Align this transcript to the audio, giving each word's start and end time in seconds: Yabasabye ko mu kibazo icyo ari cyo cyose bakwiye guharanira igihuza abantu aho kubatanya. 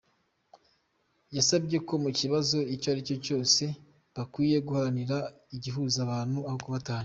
Yabasabye 1.35 1.77
ko 1.87 1.93
mu 2.03 2.09
kibazo 2.19 2.57
icyo 2.73 2.87
ari 2.91 3.01
cyo 3.07 3.17
cyose 3.25 3.63
bakwiye 4.15 4.57
guharanira 4.67 5.17
igihuza 5.55 5.97
abantu 6.05 6.39
aho 6.47 6.57
kubatanya. 6.63 6.99